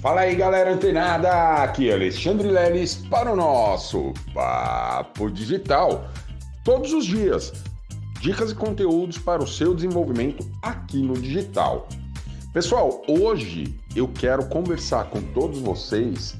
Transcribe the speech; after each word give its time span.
Fala 0.00 0.22
aí 0.22 0.34
galera 0.34 0.72
antenada, 0.72 1.30
aqui 1.62 1.90
é 1.90 1.92
Alexandre 1.92 2.48
Leles 2.48 2.94
para 3.10 3.30
o 3.30 3.36
nosso 3.36 4.14
Papo 4.32 5.30
Digital. 5.30 6.08
Todos 6.64 6.94
os 6.94 7.04
dias, 7.04 7.52
dicas 8.18 8.50
e 8.50 8.54
conteúdos 8.54 9.18
para 9.18 9.44
o 9.44 9.46
seu 9.46 9.74
desenvolvimento 9.74 10.48
aqui 10.62 11.02
no 11.02 11.12
digital. 11.12 11.86
Pessoal, 12.50 13.02
hoje 13.06 13.78
eu 13.94 14.08
quero 14.08 14.46
conversar 14.46 15.04
com 15.10 15.20
todos 15.20 15.58
vocês 15.58 16.34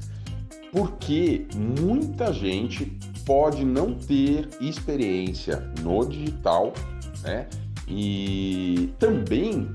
porque 0.71 1.45
muita 1.55 2.33
gente 2.33 2.85
pode 3.27 3.63
não 3.63 3.93
ter 3.93 4.49
experiência 4.59 5.57
no 5.83 6.03
digital, 6.03 6.73
né? 7.21 7.47
E 7.87 8.91
também 8.97 9.71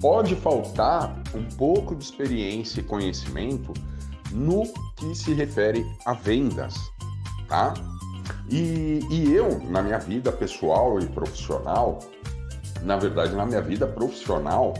pode 0.00 0.34
faltar 0.36 1.14
um 1.34 1.44
pouco 1.56 1.94
de 1.94 2.04
experiência 2.04 2.80
e 2.80 2.82
conhecimento 2.82 3.72
no 4.32 4.62
que 4.96 5.14
se 5.14 5.34
refere 5.34 5.84
a 6.06 6.14
vendas, 6.14 6.74
tá? 7.48 7.74
E, 8.48 9.00
e 9.10 9.32
eu, 9.32 9.60
na 9.68 9.82
minha 9.82 9.98
vida 9.98 10.32
pessoal 10.32 10.98
e 11.00 11.06
profissional, 11.06 11.98
na 12.82 12.96
verdade, 12.96 13.34
na 13.34 13.44
minha 13.44 13.60
vida 13.60 13.86
profissional, 13.86 14.74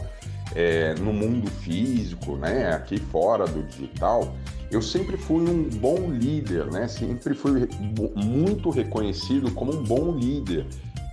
é, 0.55 0.93
no 0.95 1.13
mundo 1.13 1.49
físico, 1.49 2.35
né, 2.35 2.73
aqui 2.73 2.97
fora 2.97 3.45
do 3.45 3.63
digital, 3.63 4.35
eu 4.71 4.81
sempre 4.81 5.17
fui 5.17 5.41
um 5.41 5.69
bom 5.69 6.09
líder, 6.09 6.71
né? 6.71 6.87
Sempre 6.87 7.33
fui 7.33 7.67
muito 8.15 8.69
reconhecido 8.69 9.51
como 9.51 9.73
um 9.73 9.83
bom 9.83 10.11
líder, 10.13 10.65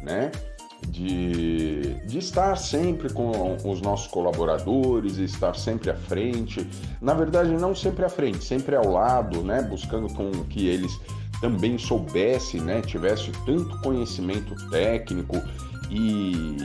né? 0.03 0.31
De, 0.87 1.95
de 2.07 2.19
estar 2.19 2.57
sempre 2.57 3.13
com 3.13 3.57
os 3.65 3.81
nossos 3.81 4.07
colaboradores, 4.07 5.17
estar 5.19 5.55
sempre 5.55 5.91
à 5.91 5.95
frente. 5.95 6.67
Na 7.01 7.15
verdade, 7.15 7.51
não 7.51 7.75
sempre 7.75 8.05
à 8.05 8.09
frente, 8.09 8.45
sempre 8.45 8.77
ao 8.77 8.89
lado, 8.89 9.43
né? 9.43 9.63
Buscando 9.63 10.13
com 10.15 10.31
que 10.45 10.67
eles 10.69 10.99
também 11.41 11.79
soubessem, 11.79 12.61
né? 12.61 12.81
Tivesse 12.81 13.31
tanto 13.45 13.81
conhecimento 13.81 14.55
técnico 14.71 15.37
e, 15.91 16.57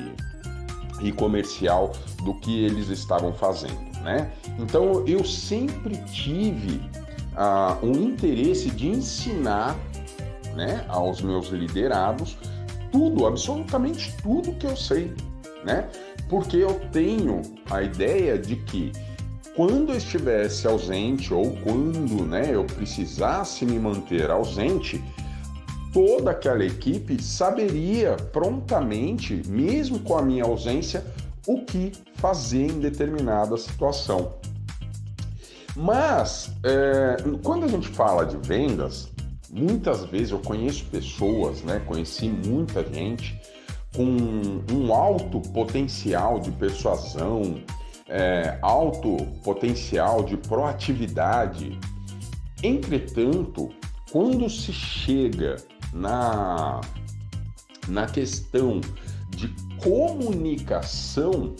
e 1.01 1.11
comercial 1.11 1.91
do 2.23 2.33
que 2.35 2.63
eles 2.65 2.89
estavam 2.89 3.33
fazendo, 3.33 3.81
né? 4.03 4.31
Então, 4.59 5.03
eu 5.07 5.23
sempre 5.23 5.97
tive 6.11 6.81
uh, 7.35 7.85
um 7.85 7.93
interesse 7.93 8.69
de 8.69 8.87
ensinar 8.87 9.75
né, 10.55 10.85
aos 10.87 11.21
meus 11.21 11.47
liderados 11.47 12.37
tudo, 12.93 13.25
absolutamente 13.25 14.15
tudo 14.21 14.53
que 14.53 14.67
eu 14.67 14.77
sei, 14.77 15.11
né? 15.65 15.89
Porque 16.29 16.57
eu 16.57 16.79
tenho 16.91 17.41
a 17.69 17.81
ideia 17.81 18.37
de 18.37 18.55
que 18.55 18.91
quando 19.55 19.91
eu 19.91 19.97
estivesse 19.97 20.67
ausente 20.67 21.33
ou 21.33 21.57
quando 21.63 22.23
né, 22.25 22.51
eu 22.53 22.63
precisasse 22.63 23.65
me 23.65 23.79
manter 23.79 24.29
ausente, 24.29 25.03
toda 25.91 26.31
aquela 26.31 26.63
equipe 26.63 27.21
saberia 27.21 28.15
prontamente, 28.31 29.41
mesmo 29.47 29.99
com 29.99 30.17
a 30.17 30.21
minha 30.21 30.43
ausência, 30.43 31.03
o 31.47 31.65
que 31.65 31.91
fazer 32.15 32.67
em 32.67 32.79
determinada 32.79 33.57
situação. 33.57 34.35
Mas, 35.75 36.51
é, 36.63 37.17
quando 37.43 37.65
a 37.65 37.67
gente 37.67 37.87
fala 37.89 38.25
de 38.25 38.37
vendas, 38.37 39.12
Muitas 39.55 40.03
vezes 40.05 40.31
eu 40.31 40.39
conheço 40.39 40.85
pessoas, 40.85 41.61
né? 41.61 41.79
Conheci 41.85 42.27
muita 42.27 42.83
gente 42.91 43.39
com 43.95 44.03
um 44.73 44.91
alto 44.91 45.39
potencial 45.51 46.39
de 46.39 46.51
persuasão, 46.51 47.61
é, 48.09 48.57
alto 48.63 49.15
potencial 49.43 50.23
de 50.23 50.37
proatividade. 50.37 51.79
Entretanto, 52.63 53.69
quando 54.11 54.49
se 54.49 54.73
chega 54.73 55.57
na, 55.93 56.81
na 57.87 58.07
questão 58.07 58.81
de 59.29 59.49
comunicação, 59.83 61.55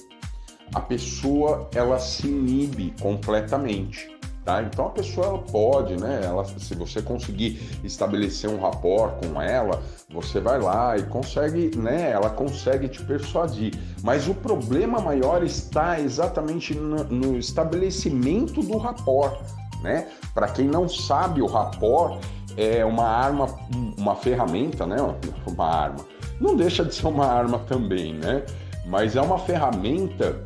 a 0.73 0.81
pessoa 0.81 1.69
ela 1.75 2.00
se 2.00 2.25
inibe 2.25 2.91
completamente. 3.00 4.12
Tá? 4.45 4.61
Então 4.61 4.87
a 4.87 4.89
pessoa 4.89 5.37
pode, 5.37 5.95
né? 5.95 6.21
Ela, 6.21 6.43
se 6.43 6.75
você 6.75 7.01
conseguir 7.01 7.79
estabelecer 7.81 8.49
um 8.49 8.59
rapport 8.59 9.13
com 9.25 9.41
ela, 9.41 9.81
você 10.09 10.41
vai 10.41 10.59
lá 10.59 10.97
e 10.97 11.03
consegue, 11.03 11.71
né? 11.77 12.11
Ela 12.11 12.29
consegue 12.29 12.89
te 12.89 13.01
persuadir. 13.03 13.73
Mas 14.03 14.27
o 14.27 14.33
problema 14.33 14.99
maior 14.99 15.43
está 15.43 15.97
exatamente 15.97 16.75
no, 16.75 17.05
no 17.05 17.37
estabelecimento 17.37 18.61
do 18.61 18.77
rapport, 18.77 19.39
né? 19.81 20.09
Para 20.33 20.49
quem 20.49 20.67
não 20.67 20.89
sabe, 20.89 21.41
o 21.41 21.47
rapport 21.47 22.21
é 22.57 22.83
uma 22.83 23.07
arma, 23.07 23.47
uma 23.97 24.15
ferramenta, 24.15 24.85
né? 24.85 24.97
Uma 25.47 25.67
arma. 25.67 26.05
Não 26.39 26.55
deixa 26.55 26.83
de 26.83 26.93
ser 26.93 27.07
uma 27.07 27.25
arma 27.25 27.59
também, 27.59 28.13
né? 28.15 28.43
Mas 28.85 29.15
é 29.15 29.21
uma 29.21 29.37
ferramenta 29.37 30.43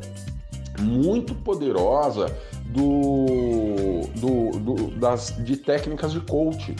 muito 0.78 1.34
poderosa 1.34 2.26
do, 2.68 4.02
do, 4.16 4.58
do, 4.58 4.90
das, 4.98 5.34
de 5.44 5.56
técnicas 5.56 6.12
de 6.12 6.20
coaching. 6.20 6.76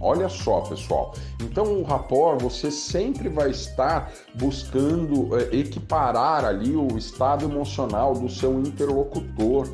Olha 0.00 0.28
só, 0.30 0.62
pessoal. 0.62 1.14
Então, 1.40 1.80
o 1.80 1.82
rapport, 1.82 2.40
você 2.40 2.70
sempre 2.70 3.28
vai 3.28 3.50
estar 3.50 4.10
buscando 4.34 5.36
é, 5.36 5.56
equiparar 5.56 6.44
ali 6.44 6.74
o 6.74 6.96
estado 6.96 7.44
emocional 7.44 8.14
do 8.14 8.28
seu 8.28 8.58
interlocutor, 8.60 9.68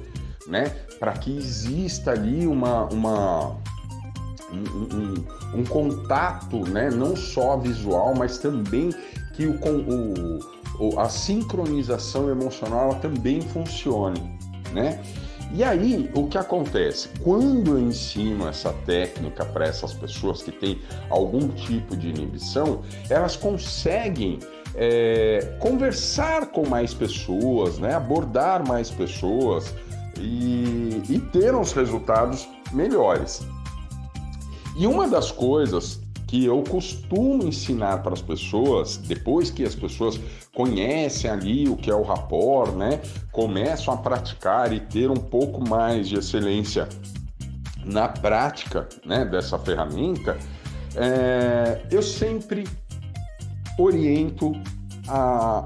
né? 0.49 0.75
Para 0.99 1.13
que 1.13 1.37
exista 1.37 2.11
ali 2.11 2.45
uma, 2.45 2.87
uma 2.87 3.57
um, 4.53 4.97
um, 4.97 5.61
um, 5.61 5.65
contato, 5.65 6.59
né? 6.69 6.91
Não 6.91 7.15
só 7.15 7.57
visual, 7.57 8.13
mas 8.17 8.39
também 8.39 8.91
que 9.35 9.47
o, 9.47 9.57
o, 10.81 10.99
a 10.99 11.09
sincronização 11.09 12.29
emocional 12.29 12.97
também 12.97 13.41
funcione, 13.41 14.39
né? 14.73 15.01
E 15.53 15.63
aí, 15.63 16.11
o 16.15 16.27
que 16.27 16.37
acontece? 16.37 17.09
Quando 17.23 17.79
eu 17.79 17.81
ensino 17.81 18.49
essa 18.49 18.73
técnica 18.85 19.45
para 19.45 19.67
essas 19.67 19.95
pessoas 19.95 20.43
que 20.43 20.53
têm 20.53 20.81
algum 21.09 21.49
tipo 21.49 21.97
de 21.97 22.09
inibição, 22.09 22.83
elas 23.09 23.37
conseguem 23.37 24.41
é, 24.75 25.57
conversar 25.61 26.47
com 26.49 26.69
mais 26.69 26.93
pessoas, 26.93 27.79
né? 27.79 27.95
abordar 27.95 28.67
mais 28.67 28.91
pessoas 28.91 29.73
e, 30.19 31.03
e 31.09 31.19
ter 31.33 31.55
uns 31.55 31.73
resultados 31.73 32.49
melhores. 32.73 33.47
E 34.77 34.87
uma 34.87 35.09
das 35.09 35.31
coisas 35.31 36.01
que 36.27 36.45
eu 36.45 36.63
costumo 36.63 37.45
ensinar 37.45 38.03
para 38.03 38.13
as 38.13 38.23
pessoas, 38.23 38.97
depois 38.97 39.51
que 39.51 39.63
as 39.63 39.75
pessoas 39.75 40.19
conhecem 40.55 41.31
ali 41.31 41.69
o 41.69 41.77
que 41.77 41.91
é 41.91 41.95
o 41.95 42.03
rapport, 42.03 42.75
né? 42.75 43.01
Começam 43.31 43.95
a 43.95 43.97
praticar 43.97 44.73
e 44.73 44.81
ter 44.81 45.11
um 45.11 45.17
pouco 45.17 45.67
mais 45.69 46.09
de 46.09 46.19
excelência 46.19 46.89
na 47.87 48.09
prática 48.09 48.89
né, 49.05 49.25
dessa 49.25 49.59
ferramenta, 49.59 50.37
é, 50.97 51.83
eu 51.91 52.03
sempre 52.03 52.65
oriento 53.79 54.53
a, 55.07 55.63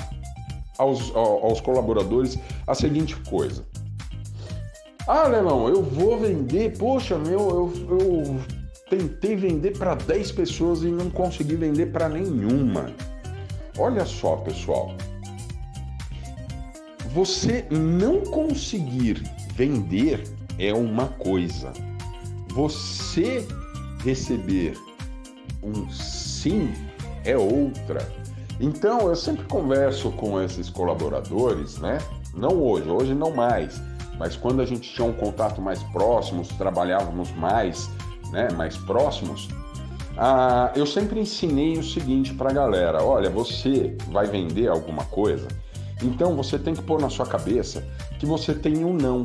aos, 0.77 1.15
aos 1.15 1.61
colaboradores 1.61 2.39
a 2.67 2.75
seguinte 2.75 3.17
coisa. 3.29 3.65
Ah, 5.09 5.27
Leilão, 5.27 5.69
eu 5.69 5.83
vou 5.83 6.19
vender, 6.19 6.77
poxa, 6.77 7.19
meu, 7.19 7.41
eu, 7.41 7.99
eu 7.99 8.60
Tentei 8.91 9.37
vender 9.37 9.79
para 9.79 9.95
10 9.95 10.33
pessoas 10.33 10.83
e 10.83 10.89
não 10.89 11.09
consegui 11.09 11.55
vender 11.55 11.87
para 11.87 12.09
nenhuma. 12.09 12.93
Olha 13.79 14.05
só, 14.05 14.37
pessoal. 14.37 14.93
Você 17.15 17.65
não 17.71 18.21
conseguir 18.23 19.23
vender 19.55 20.25
é 20.59 20.75
uma 20.75 21.07
coisa. 21.07 21.73
Você 22.49 23.47
receber 24.05 24.77
um 25.63 25.89
sim 25.89 26.73
é 27.25 27.37
outra. 27.37 28.07
Então, 28.59 29.09
eu 29.09 29.15
sempre 29.17 29.45
converso 29.45 30.11
com 30.13 30.43
esses 30.43 30.69
colaboradores, 30.69 31.79
né? 31.79 31.99
Não 32.35 32.61
hoje, 32.61 32.89
hoje 32.89 33.15
não 33.15 33.31
mais, 33.31 33.81
mas 34.19 34.37
quando 34.37 34.61
a 34.61 34.67
gente 34.67 34.93
tinha 34.93 35.07
um 35.07 35.13
contato 35.13 35.63
mais 35.63 35.83
próximo, 35.85 36.45
trabalhávamos 36.59 37.31
mais 37.33 37.89
né, 38.31 38.49
mais 38.57 38.77
próximos, 38.77 39.49
ah, 40.17 40.73
eu 40.75 40.87
sempre 40.87 41.21
ensinei 41.21 41.79
o 41.79 41.83
seguinte 41.83 42.35
para 42.35 42.51
a 42.51 42.53
galera: 42.53 43.03
olha, 43.03 43.31
você 43.31 43.97
vai 44.09 44.27
vender 44.27 44.69
alguma 44.69 45.05
coisa, 45.05 45.49
então 46.03 46.37
você 46.37 46.59
tem 46.59 46.75
que 46.75 46.83
pôr 46.83 47.01
na 47.01 47.09
sua 47.09 47.27
cabeça 47.27 47.87
que 48.19 48.27
você 48.27 48.55
tem 48.55 48.85
um 48.85 48.93
não. 48.93 49.23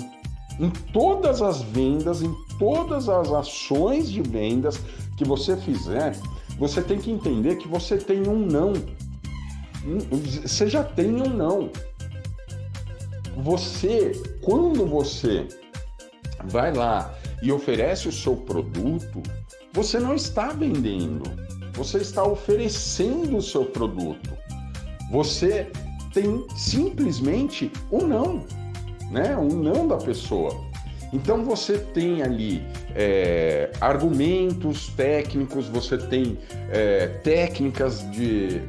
Em 0.57 0.69
todas 0.69 1.41
as 1.41 1.61
vendas, 1.61 2.21
em 2.21 2.33
todas 2.57 3.09
as 3.09 3.29
ações 3.31 4.09
de 4.09 4.21
vendas 4.21 4.79
que 5.17 5.25
você 5.25 5.57
fizer, 5.57 6.15
você 6.57 6.81
tem 6.81 6.97
que 6.97 7.11
entender 7.11 7.57
que 7.57 7.67
você 7.67 7.97
tem 7.97 8.27
um 8.27 8.39
não. 8.45 8.73
Você 10.41 10.67
já 10.67 10.83
tem 10.83 11.21
um 11.21 11.29
não. 11.29 11.69
Você, 13.37 14.13
quando 14.41 14.85
você 14.85 15.45
vai 16.45 16.73
lá 16.73 17.13
e 17.41 17.51
oferece 17.51 18.07
o 18.07 18.11
seu 18.11 18.35
produto, 18.35 19.21
você 19.73 19.99
não 19.99 20.15
está 20.15 20.49
vendendo, 20.49 21.23
você 21.73 21.97
está 21.97 22.23
oferecendo 22.23 23.37
o 23.37 23.41
seu 23.41 23.65
produto. 23.65 24.35
Você 25.11 25.71
tem 26.13 26.45
simplesmente 26.55 27.71
um 27.91 28.07
não, 28.07 28.43
né? 29.11 29.35
Um 29.37 29.49
não 29.49 29.87
da 29.87 29.97
pessoa. 29.97 30.53
Então 31.15 31.45
você 31.45 31.77
tem 31.77 32.21
ali 32.21 32.61
é, 32.93 33.71
argumentos 33.79 34.89
técnicos, 34.89 35.69
você 35.69 35.97
tem 35.97 36.37
é, 36.69 37.07
técnicas 37.23 38.05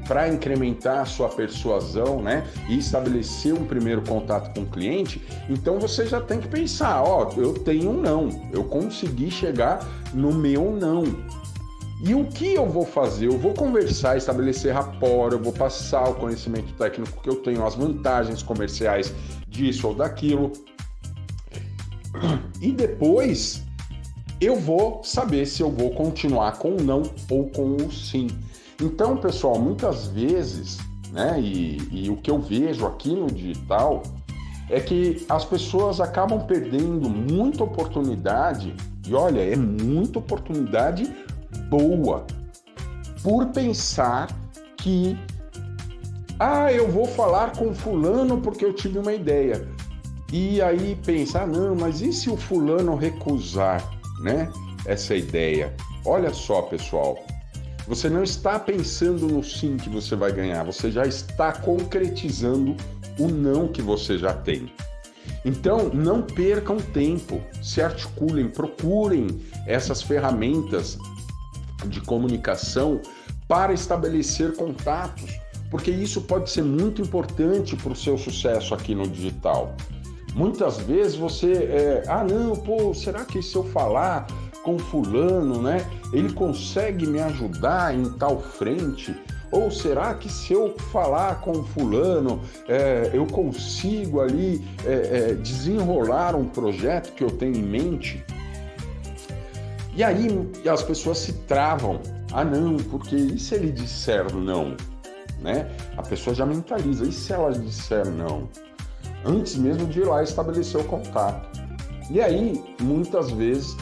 para 0.07 0.29
incrementar 0.29 1.01
a 1.01 1.05
sua 1.05 1.29
persuasão, 1.29 2.23
né? 2.23 2.47
E 2.69 2.79
estabelecer 2.79 3.53
um 3.53 3.65
primeiro 3.65 4.01
contato 4.03 4.55
com 4.55 4.61
o 4.61 4.67
cliente. 4.67 5.21
Então 5.51 5.81
você 5.81 6.07
já 6.07 6.21
tem 6.21 6.39
que 6.39 6.47
pensar, 6.47 7.03
ó, 7.03 7.33
eu 7.37 7.53
tenho 7.53 7.91
um 7.91 8.01
não, 8.01 8.29
eu 8.53 8.63
consegui 8.63 9.29
chegar 9.29 9.85
no 10.15 10.33
meu 10.33 10.71
não. 10.71 11.05
E 12.01 12.15
o 12.15 12.27
que 12.27 12.55
eu 12.55 12.69
vou 12.69 12.85
fazer? 12.85 13.27
Eu 13.27 13.39
vou 13.39 13.55
conversar, 13.55 14.17
estabelecer 14.17 14.73
rapport, 14.73 15.33
eu 15.33 15.43
vou 15.43 15.53
passar 15.53 16.11
o 16.11 16.15
conhecimento 16.15 16.73
técnico 16.75 17.21
que 17.21 17.29
eu 17.29 17.37
tenho, 17.37 17.67
as 17.67 17.75
vantagens 17.75 18.43
comerciais 18.43 19.13
disso 19.49 19.89
ou 19.89 19.95
daquilo. 19.95 20.53
E 22.61 22.73
depois 22.73 23.65
eu 24.41 24.57
vou 24.57 25.03
saber 25.03 25.47
se 25.47 25.63
eu 25.63 25.71
vou 25.71 25.91
continuar 25.91 26.59
com 26.59 26.77
o 26.77 26.83
não 26.83 27.03
ou 27.31 27.49
com 27.51 27.77
o 27.77 27.93
sim. 27.93 28.29
Então, 28.81 29.17
pessoal, 29.17 29.59
muitas 29.59 30.09
vezes, 30.09 30.79
né, 31.11 31.41
e, 31.41 31.79
e 31.91 32.11
o 32.11 32.17
que 32.17 32.31
eu 32.31 32.39
vejo 32.39 32.87
aqui 32.87 33.15
no 33.15 33.27
digital 33.27 34.03
é 34.69 34.81
que 34.81 35.25
as 35.29 35.45
pessoas 35.45 36.01
acabam 36.01 36.45
perdendo 36.47 37.09
muita 37.09 37.65
oportunidade, 37.65 38.75
e 39.07 39.15
olha, 39.15 39.41
é 39.41 39.57
muita 39.57 40.19
oportunidade 40.19 41.11
boa, 41.71 42.27
por 43.23 43.47
pensar 43.47 44.29
que, 44.77 45.17
ah, 46.39 46.73
eu 46.73 46.91
vou 46.91 47.07
falar 47.07 47.53
com 47.57 47.75
Fulano 47.75 48.41
porque 48.41 48.65
eu 48.65 48.75
tive 48.75 48.99
uma 48.99 49.15
ideia. 49.15 49.67
E 50.33 50.61
aí 50.61 50.99
pensar, 51.05 51.43
ah, 51.43 51.47
não, 51.47 51.77
mas 51.77 52.01
e 52.01 52.13
se 52.13 52.29
o 52.29 52.37
fulano 52.37 52.97
recusar, 52.97 53.89
né, 54.21 54.51
essa 54.85 55.15
ideia? 55.15 55.75
Olha 56.05 56.33
só, 56.35 56.63
pessoal, 56.63 57.17
você 57.87 58.09
não 58.09 58.25
está 58.25 58.59
pensando 58.59 59.29
no 59.29 59.45
sim 59.45 59.77
que 59.77 59.89
você 59.89 60.17
vai 60.17 60.33
ganhar, 60.33 60.65
você 60.65 60.91
já 60.91 61.05
está 61.05 61.53
concretizando 61.53 62.77
o 63.19 63.29
não 63.29 63.69
que 63.69 63.81
você 63.81 64.19
já 64.19 64.35
tem. 64.35 64.71
Então, 65.45 65.91
não 65.95 66.23
percam 66.23 66.79
tempo, 66.79 67.41
se 67.63 67.81
articulem, 67.81 68.49
procurem 68.49 69.29
essas 69.67 70.03
ferramentas 70.03 70.99
de 71.87 72.01
comunicação 72.01 73.01
para 73.47 73.73
estabelecer 73.73 74.57
contatos, 74.57 75.39
porque 75.71 75.91
isso 75.91 76.23
pode 76.23 76.51
ser 76.51 76.63
muito 76.63 77.01
importante 77.01 77.77
para 77.77 77.93
o 77.93 77.97
seu 77.97 78.19
sucesso 78.19 78.75
aqui 78.75 78.95
no 78.95 79.07
digital. 79.07 79.77
Muitas 80.37 80.77
vezes 80.77 81.17
você, 81.17 81.51
é, 81.51 82.03
ah 82.09 82.23
não, 82.23 82.55
pô, 82.55 82.93
será 82.93 83.25
que 83.25 83.43
se 83.43 83.57
eu 83.57 83.65
falar 83.65 84.27
com 84.63 84.79
fulano, 84.79 85.63
né, 85.63 85.79
ele 86.13 86.31
consegue 86.31 87.07
me 87.07 87.19
ajudar 87.21 87.95
em 87.95 88.05
tal 88.19 88.39
frente? 88.39 89.17
Ou 89.51 89.71
será 89.71 90.13
que 90.13 90.31
se 90.31 90.53
eu 90.53 90.77
falar 90.93 91.41
com 91.41 91.65
fulano, 91.65 92.43
é, 92.69 93.13
eu 93.15 93.27
consigo 93.27 94.21
ali 94.21 94.63
é, 94.85 95.31
é, 95.31 95.35
desenrolar 95.35 96.37
um 96.37 96.45
projeto 96.45 97.15
que 97.15 97.25
eu 97.25 97.31
tenho 97.31 97.57
em 97.57 97.63
mente? 97.63 98.23
E 99.95 100.05
aí 100.05 100.29
as 100.71 100.83
pessoas 100.83 101.17
se 101.17 101.33
travam. 101.33 101.99
Ah 102.31 102.45
não, 102.45 102.77
porque 102.77 103.17
e 103.17 103.39
se 103.39 103.55
ele 103.55 103.73
disser 103.73 104.31
não? 104.35 104.77
Né? 105.41 105.71
A 105.97 106.03
pessoa 106.03 106.37
já 106.37 106.45
mentaliza. 106.45 107.07
E 107.07 107.13
se 107.13 107.33
ela 107.33 107.53
disser 107.53 108.07
não? 108.11 108.47
Antes 109.27 109.57
mesmo 109.57 109.87
de 109.87 110.01
ir 110.01 110.07
lá 110.07 110.23
estabelecer 110.23 110.81
o 110.81 110.85
contato. 110.85 111.61
E 112.11 112.21
aí, 112.21 112.63
muitas 112.81 113.31
vezes, 113.31 113.77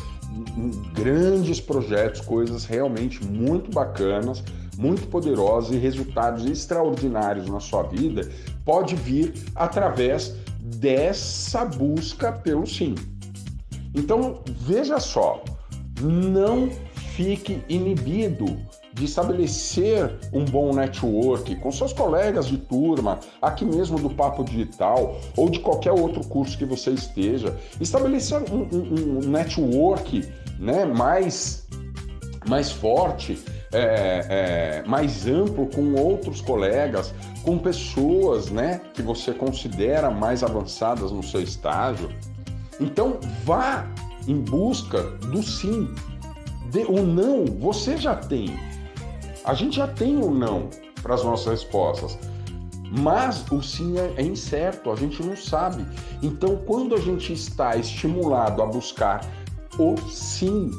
grandes 0.95 1.61
projetos, 1.61 2.21
coisas 2.23 2.65
realmente 2.65 3.25
muito 3.25 3.71
bacanas, 3.71 4.43
muito 4.77 5.07
poderosas 5.09 5.73
e 5.73 5.79
resultados 5.79 6.45
extraordinários 6.47 7.49
na 7.49 7.61
sua 7.61 7.83
vida, 7.85 8.29
pode 8.65 8.97
vir 8.97 9.35
através 9.55 10.35
dessa 10.59 11.65
busca 11.65 12.33
pelo 12.33 12.67
sim. 12.67 12.95
Então, 13.95 14.43
veja 14.47 14.99
só, 14.99 15.43
não 16.01 16.69
fique 17.15 17.63
inibido 17.69 18.59
de 18.93 19.05
estabelecer 19.05 20.19
um 20.33 20.45
bom 20.45 20.75
network 20.75 21.55
com 21.57 21.71
seus 21.71 21.93
colegas 21.93 22.47
de 22.47 22.59
turma, 22.59 23.21
aqui 23.41 23.65
mesmo 23.65 23.99
do 23.99 24.11
Papo 24.11 24.45
Digital 24.45 25.17
ou 25.37 25.49
de 25.49 25.61
qualquer 25.61 25.93
outro 25.93 26.27
curso 26.27 26.59
que 26.59 26.65
você 26.65 26.91
esteja, 26.91 27.57
estabelecer 27.81 28.41
um, 28.53 28.69
um, 28.73 29.19
um 29.19 29.29
network 29.29 30.29
né, 30.59 30.85
mais, 30.85 31.69
mais 32.49 32.73
forte, 32.73 33.41
é, 33.73 34.83
é, 34.83 34.89
mais 34.89 35.27
amplo 35.27 35.69
com 35.69 35.95
outros 35.95 36.41
colegas, 36.41 37.15
com 37.43 37.59
pessoas 37.59 38.51
né, 38.51 38.81
que 38.93 39.03
você 39.03 39.33
considera 39.33 40.11
mais 40.11 40.43
avançadas 40.43 41.13
no 41.13 41.23
seu 41.23 41.41
estágio. 41.41 42.09
Então, 42.81 43.19
vá 43.45 43.87
em 44.27 44.41
busca 44.41 45.03
do 45.03 45.43
sim. 45.43 45.89
O 46.83 47.05
não 47.05 47.45
você 47.45 47.97
já 47.97 48.17
tem. 48.17 48.59
A 49.45 49.55
gente 49.55 49.77
já 49.77 49.87
tem 49.87 50.17
o 50.17 50.31
não 50.31 50.69
para 51.03 51.15
as 51.15 51.23
nossas 51.23 51.47
respostas, 51.47 52.19
mas 52.91 53.45
o 53.53 53.63
sim 53.63 53.99
é, 53.99 54.15
é 54.17 54.23
incerto, 54.23 54.91
a 54.91 54.97
gente 54.97 55.23
não 55.23 55.37
sabe. 55.37 55.87
Então, 56.23 56.57
quando 56.67 56.95
a 56.95 57.01
gente 57.01 57.33
está 57.33 57.77
estimulado 57.77 58.63
a 58.63 58.67
buscar 58.67 59.21
o 59.79 59.97
sim, 60.09 60.71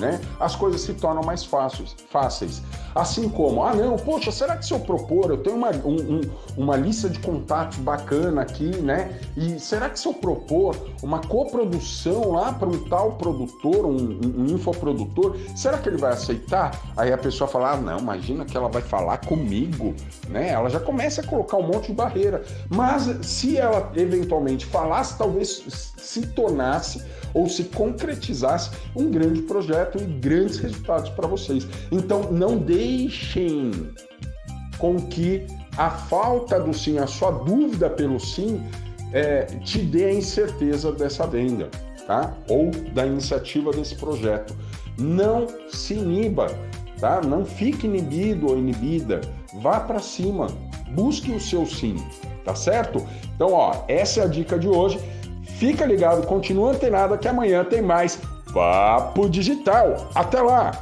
né, 0.00 0.20
as 0.40 0.56
coisas 0.56 0.80
se 0.80 0.94
tornam 0.94 1.22
mais 1.22 1.44
fáceis. 1.44 1.94
fáceis. 2.10 2.62
Assim 2.94 3.28
como, 3.28 3.62
ah 3.62 3.74
não, 3.74 3.96
poxa, 3.96 4.32
será 4.32 4.56
que 4.56 4.66
se 4.66 4.72
eu 4.72 4.80
propor, 4.80 5.30
eu 5.30 5.36
tenho 5.36 5.56
uma, 5.56 5.70
um, 5.70 6.16
um, 6.16 6.20
uma 6.56 6.76
lista 6.76 7.08
de 7.08 7.18
contatos 7.20 7.78
bacana 7.78 8.42
aqui, 8.42 8.76
né? 8.78 9.20
E 9.36 9.60
será 9.60 9.88
que 9.88 10.00
se 10.00 10.08
eu 10.08 10.14
propor 10.14 10.76
uma 11.02 11.20
coprodução 11.20 12.32
lá 12.32 12.52
para 12.52 12.68
um 12.68 12.88
tal 12.88 13.12
produtor, 13.12 13.86
um, 13.86 14.18
um, 14.24 14.46
infoprodutor, 14.46 15.36
será 15.54 15.78
que 15.78 15.88
ele 15.88 15.98
vai 15.98 16.12
aceitar? 16.12 16.80
Aí 16.96 17.12
a 17.12 17.18
pessoa 17.18 17.46
fala, 17.46 17.72
ah, 17.72 17.76
não, 17.76 17.98
imagina 17.98 18.44
que 18.44 18.56
ela 18.56 18.68
vai 18.68 18.82
falar 18.82 19.18
comigo, 19.18 19.94
né? 20.28 20.48
Ela 20.50 20.68
já 20.68 20.80
começa 20.80 21.20
a 21.20 21.26
colocar 21.26 21.58
um 21.58 21.66
monte 21.66 21.88
de 21.88 21.92
barreira. 21.92 22.42
Mas 22.68 23.08
se 23.22 23.56
ela 23.56 23.92
eventualmente 23.94 24.66
falasse, 24.66 25.16
talvez 25.16 25.62
se 25.96 26.26
tornasse 26.28 27.04
ou 27.32 27.48
se 27.48 27.64
concretizasse 27.64 28.70
um 28.96 29.10
grande 29.10 29.42
projeto 29.42 29.89
e 29.98 30.04
grandes 30.04 30.58
resultados 30.58 31.10
para 31.10 31.26
vocês. 31.26 31.66
Então 31.90 32.30
não 32.30 32.58
deixem 32.58 33.70
com 34.78 34.96
que 34.96 35.46
a 35.76 35.90
falta 35.90 36.58
do 36.58 36.74
sim, 36.74 36.98
a 36.98 37.06
sua 37.06 37.30
dúvida 37.30 37.88
pelo 37.88 38.18
sim, 38.18 38.62
é, 39.12 39.44
te 39.64 39.78
dê 39.78 40.06
a 40.06 40.14
incerteza 40.14 40.92
dessa 40.92 41.26
venda, 41.26 41.68
tá? 42.06 42.34
Ou 42.48 42.70
da 42.92 43.06
iniciativa 43.06 43.70
desse 43.70 43.94
projeto. 43.96 44.56
Não 44.98 45.46
se 45.68 45.94
iniba, 45.94 46.46
tá? 46.98 47.20
Não 47.20 47.44
fique 47.44 47.86
inibido 47.86 48.48
ou 48.48 48.58
inibida. 48.58 49.20
Vá 49.60 49.80
para 49.80 49.98
cima, 49.98 50.46
busque 50.92 51.32
o 51.32 51.40
seu 51.40 51.66
sim, 51.66 51.96
tá 52.44 52.54
certo? 52.54 53.04
Então, 53.34 53.52
ó, 53.52 53.84
essa 53.88 54.20
é 54.20 54.24
a 54.24 54.28
dica 54.28 54.58
de 54.58 54.68
hoje. 54.68 55.00
Fica 55.58 55.84
ligado, 55.84 56.26
continua 56.26 56.72
antenado 56.72 57.18
que 57.18 57.28
amanhã 57.28 57.64
tem 57.64 57.82
mais 57.82 58.18
Papo 58.52 59.28
Digital. 59.28 60.08
Até 60.14 60.40
lá! 60.40 60.72